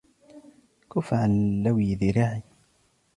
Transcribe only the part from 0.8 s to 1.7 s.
كف عن